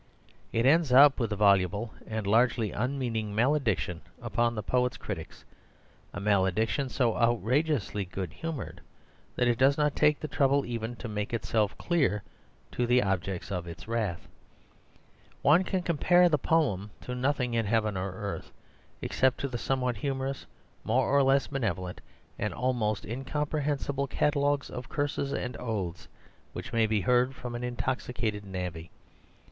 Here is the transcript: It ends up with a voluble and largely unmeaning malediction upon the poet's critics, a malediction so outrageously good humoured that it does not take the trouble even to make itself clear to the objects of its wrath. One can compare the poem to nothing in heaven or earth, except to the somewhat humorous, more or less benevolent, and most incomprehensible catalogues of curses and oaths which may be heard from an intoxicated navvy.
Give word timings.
It 0.51 0.65
ends 0.65 0.91
up 0.91 1.19
with 1.19 1.31
a 1.31 1.35
voluble 1.35 1.93
and 2.07 2.25
largely 2.25 2.71
unmeaning 2.71 3.35
malediction 3.35 4.01
upon 4.19 4.55
the 4.55 4.63
poet's 4.63 4.97
critics, 4.97 5.45
a 6.11 6.19
malediction 6.19 6.89
so 6.89 7.15
outrageously 7.15 8.05
good 8.05 8.33
humoured 8.33 8.81
that 9.35 9.47
it 9.47 9.59
does 9.59 9.77
not 9.77 9.95
take 9.95 10.19
the 10.19 10.27
trouble 10.27 10.65
even 10.65 10.95
to 10.95 11.07
make 11.07 11.35
itself 11.35 11.77
clear 11.77 12.23
to 12.71 12.87
the 12.87 13.03
objects 13.03 13.51
of 13.51 13.67
its 13.67 13.87
wrath. 13.87 14.27
One 15.43 15.63
can 15.63 15.83
compare 15.83 16.29
the 16.29 16.39
poem 16.39 16.89
to 17.01 17.13
nothing 17.13 17.53
in 17.53 17.67
heaven 17.67 17.95
or 17.95 18.09
earth, 18.11 18.51
except 19.03 19.39
to 19.41 19.47
the 19.47 19.59
somewhat 19.59 19.97
humorous, 19.97 20.47
more 20.83 21.07
or 21.09 21.21
less 21.21 21.45
benevolent, 21.45 22.01
and 22.39 22.55
most 22.55 23.05
incomprehensible 23.05 24.07
catalogues 24.07 24.71
of 24.71 24.89
curses 24.89 25.31
and 25.31 25.55
oaths 25.59 26.07
which 26.53 26.73
may 26.73 26.87
be 26.87 27.01
heard 27.01 27.35
from 27.35 27.53
an 27.53 27.63
intoxicated 27.63 28.43
navvy. 28.43 28.89